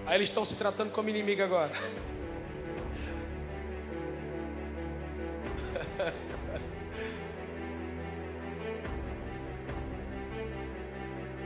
[0.06, 1.70] Aí eles estão se tratando como inimigo agora.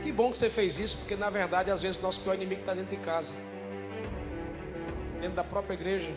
[0.01, 2.75] Que bom que você fez isso, porque na verdade às vezes nosso pior inimigo está
[2.75, 3.33] dentro de casa,
[5.19, 6.13] dentro da própria igreja.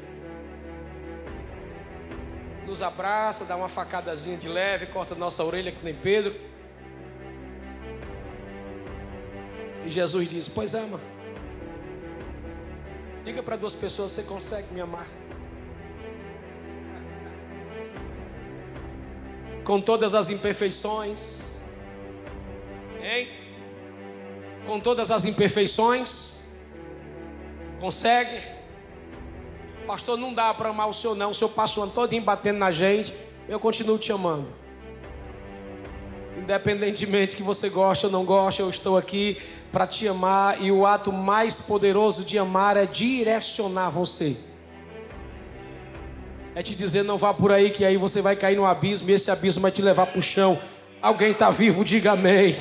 [2.67, 6.48] Nos abraça, dá uma facadazinha de leve, corta nossa orelha que nem Pedro.
[9.89, 11.01] E Jesus diz: Pois ama.
[13.25, 15.07] Diga para duas pessoas: Você consegue me amar?
[19.65, 21.41] Com todas as imperfeições.
[23.03, 23.31] Hein?
[24.67, 26.41] Com todas as imperfeições.
[27.81, 28.43] Consegue?
[29.87, 31.31] Pastor, não dá para amar o senhor, não.
[31.31, 33.15] O senhor passa o ano todo batendo na gente.
[33.49, 34.53] Eu continuo te amando.
[36.37, 39.39] Independentemente que você goste ou não goste, eu estou aqui
[39.73, 44.37] para te amar e o ato mais poderoso de amar é direcionar você.
[46.55, 49.13] É te dizer não vá por aí que aí você vai cair no abismo e
[49.13, 50.59] esse abismo vai te levar para o chão.
[51.01, 52.57] Alguém está vivo, diga amém.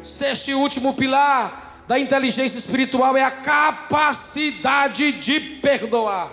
[0.00, 6.32] Sexto e último pilar da inteligência espiritual é a capacidade de perdoar.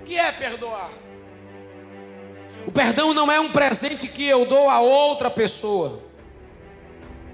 [0.00, 0.90] O que é perdoar?
[2.66, 6.02] O perdão não é um presente que eu dou a outra pessoa,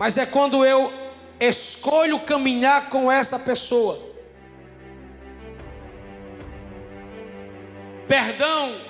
[0.01, 0.90] mas é quando eu
[1.38, 4.01] escolho caminhar com essa pessoa.
[8.09, 8.80] Perdão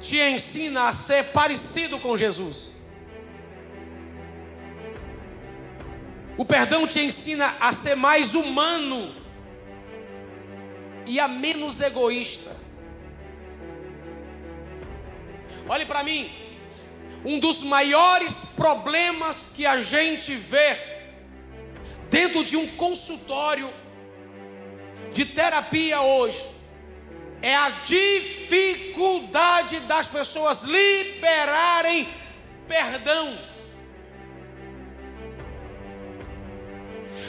[0.00, 2.74] te ensina a ser parecido com Jesus.
[6.36, 9.14] O perdão te ensina a ser mais humano
[11.06, 12.56] e a menos egoísta.
[15.68, 16.49] Olhe para mim.
[17.24, 20.78] Um dos maiores problemas que a gente vê
[22.08, 23.70] dentro de um consultório
[25.12, 26.42] de terapia hoje
[27.42, 32.08] é a dificuldade das pessoas liberarem
[32.66, 33.38] perdão.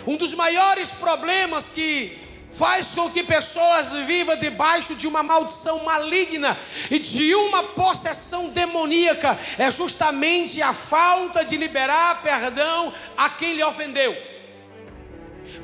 [0.06, 2.21] Um dos maiores problemas que
[2.52, 9.40] faz com que pessoas vivam debaixo de uma maldição maligna e de uma possessão demoníaca
[9.58, 14.16] é justamente a falta de liberar perdão a quem lhe ofendeu.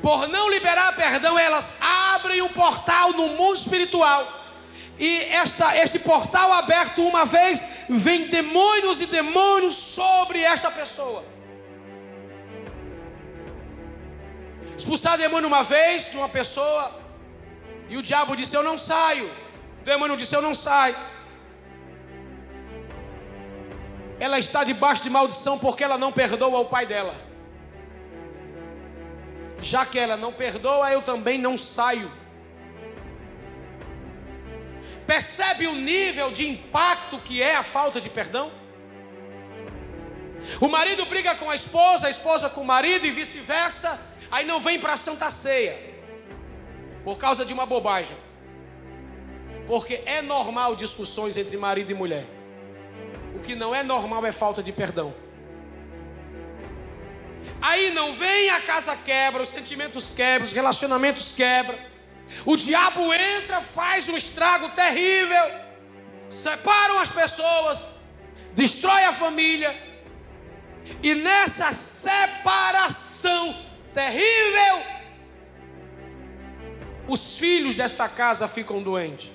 [0.02, 4.36] Por não liberar perdão, elas abrem um portal no mundo espiritual.
[4.98, 11.37] E esta, este portal aberto uma vez, vem demônios e demônios sobre esta pessoa.
[14.78, 16.82] Expulsar demônio uma vez de uma pessoa,
[17.88, 19.28] e o diabo disse: Eu não saio.
[19.80, 20.96] O demônio disse: Eu não saio.
[24.20, 27.14] Ela está debaixo de maldição porque ela não perdoa o pai dela.
[29.60, 32.10] Já que ela não perdoa, eu também não saio.
[35.06, 38.52] Percebe o nível de impacto que é a falta de perdão?
[40.60, 43.98] O marido briga com a esposa, a esposa com o marido e vice-versa.
[44.30, 45.78] Aí não vem para a Santa Ceia
[47.04, 48.16] por causa de uma bobagem.
[49.66, 52.26] Porque é normal discussões entre marido e mulher.
[53.34, 55.14] O que não é normal é falta de perdão.
[57.60, 61.78] Aí não vem, a casa quebra, os sentimentos quebram, os relacionamentos quebram.
[62.44, 65.50] O diabo entra, faz um estrago terrível,
[66.28, 67.86] separam as pessoas,
[68.54, 69.76] destrói a família.
[71.02, 73.67] E nessa separação
[73.98, 74.80] terrível,
[77.08, 79.32] os filhos desta casa ficam doentes.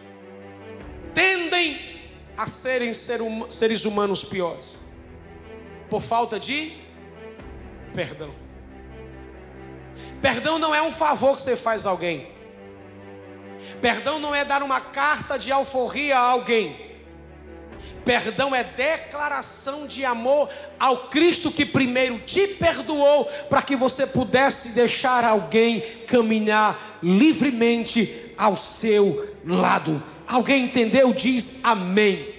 [1.13, 1.99] Tendem
[2.37, 4.79] a serem seres humanos piores.
[5.89, 6.77] Por falta de
[7.93, 8.33] perdão.
[10.21, 12.31] Perdão não é um favor que você faz a alguém.
[13.81, 16.92] Perdão não é dar uma carta de alforria a alguém.
[18.05, 20.49] Perdão é declaração de amor
[20.79, 28.57] ao Cristo que primeiro te perdoou, para que você pudesse deixar alguém caminhar livremente ao
[28.57, 30.03] seu lado.
[30.27, 31.13] Alguém entendeu?
[31.13, 32.33] Diz amém.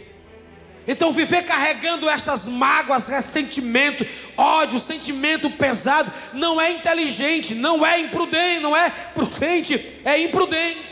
[0.86, 4.06] Então, viver carregando estas mágoas, ressentimento,
[4.36, 10.84] ódio, sentimento pesado, não é inteligente, não é imprudente, não é prudente, é imprudente.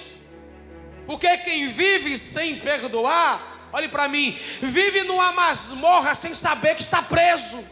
[1.05, 7.03] Porque quem vive sem perdoar, olhe para mim, vive numa masmorra sem saber que está
[7.03, 7.65] preso.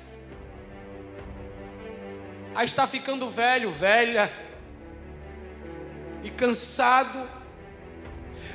[2.54, 4.32] Aí está ficando velho, velha,
[6.22, 7.28] e cansado,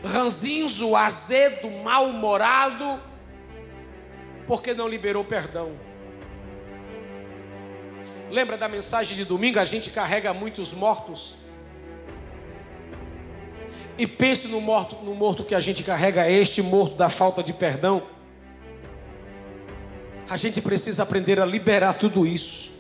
[0.04, 3.00] ranzinzo, azedo, mal-humorado
[4.48, 5.78] porque não liberou perdão.
[8.30, 9.60] Lembra da mensagem de domingo?
[9.60, 11.36] A gente carrega muitos mortos.
[13.98, 17.54] E pense no morto, no morto que a gente carrega, este morto da falta de
[17.54, 18.04] perdão.
[20.30, 22.72] A gente precisa aprender a liberar tudo isso.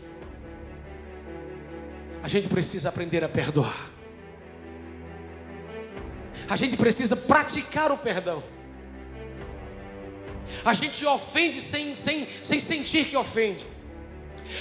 [2.22, 3.92] A gente precisa aprender a perdoar.
[6.50, 8.44] A gente precisa praticar o perdão.
[10.64, 13.66] A gente ofende sem, sem, sem sentir que ofende.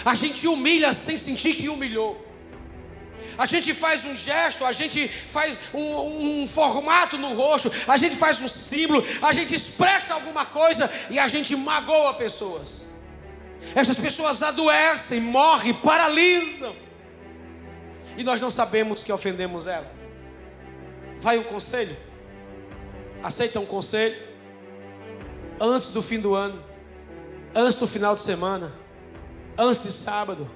[0.05, 2.34] A gente humilha sem sentir que humilhou.
[3.37, 8.17] A gente faz um gesto, a gente faz um, um, formato no rosto, a gente
[8.17, 12.89] faz um símbolo, a gente expressa alguma coisa e a gente magoa pessoas.
[13.75, 16.77] Essas pessoas adoecem, morrem, paralisam.
[18.17, 19.91] E nós não sabemos que ofendemos ela.
[21.19, 21.97] Vai um conselho?
[23.23, 24.35] Aceita um conselho?
[25.61, 26.63] antes do fim do ano,
[27.55, 28.73] antes do final de semana,
[29.57, 30.49] antes de sábado.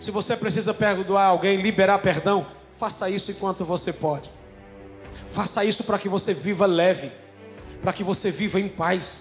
[0.00, 4.30] Se você precisa perdoar alguém, liberar perdão, faça isso enquanto você pode.
[5.28, 7.10] Faça isso para que você viva leve,
[7.82, 9.20] para que você viva em paz,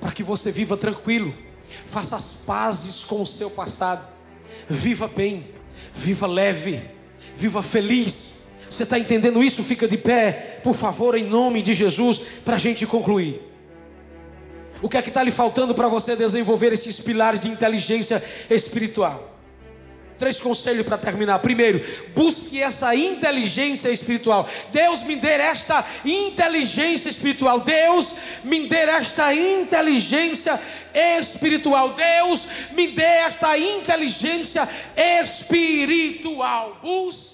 [0.00, 1.34] para que você viva tranquilo.
[1.86, 4.06] Faça as pazes com o seu passado.
[4.68, 5.48] Viva bem,
[5.92, 6.82] viva leve,
[7.36, 8.42] viva feliz.
[8.68, 9.62] Você está entendendo isso?
[9.62, 13.42] Fica de pé, por favor, em nome de Jesus, para a gente concluir.
[14.82, 19.33] O que é que está lhe faltando para você desenvolver esses pilares de inteligência espiritual?
[20.18, 21.38] Três conselhos para terminar.
[21.40, 21.84] Primeiro,
[22.14, 24.48] busque essa inteligência espiritual.
[24.72, 27.60] Deus me dê esta inteligência espiritual.
[27.60, 28.12] Deus
[28.42, 30.60] me dê esta inteligência
[31.20, 31.94] espiritual.
[31.94, 36.78] Deus me dê esta inteligência espiritual.
[36.82, 37.33] Busque